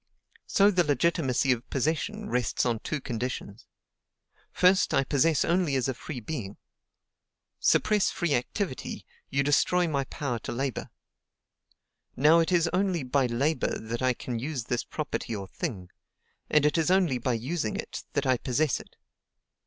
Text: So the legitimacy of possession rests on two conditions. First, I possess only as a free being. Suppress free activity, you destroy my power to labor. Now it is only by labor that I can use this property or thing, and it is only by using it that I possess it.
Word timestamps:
So 0.47 0.71
the 0.71 0.83
legitimacy 0.83 1.51
of 1.51 1.69
possession 1.69 2.27
rests 2.27 2.65
on 2.65 2.79
two 2.79 2.99
conditions. 3.01 3.67
First, 4.51 4.95
I 4.95 5.03
possess 5.03 5.45
only 5.45 5.75
as 5.75 5.87
a 5.87 5.93
free 5.93 6.19
being. 6.19 6.57
Suppress 7.59 8.09
free 8.09 8.33
activity, 8.33 9.05
you 9.29 9.43
destroy 9.43 9.87
my 9.87 10.05
power 10.05 10.39
to 10.39 10.51
labor. 10.51 10.89
Now 12.15 12.39
it 12.39 12.51
is 12.51 12.67
only 12.73 13.03
by 13.03 13.27
labor 13.27 13.77
that 13.77 14.01
I 14.01 14.13
can 14.15 14.39
use 14.39 14.63
this 14.63 14.83
property 14.83 15.35
or 15.35 15.47
thing, 15.47 15.91
and 16.49 16.65
it 16.65 16.79
is 16.79 16.89
only 16.89 17.19
by 17.19 17.33
using 17.33 17.75
it 17.75 18.03
that 18.13 18.25
I 18.25 18.37
possess 18.37 18.79
it. 18.79 18.95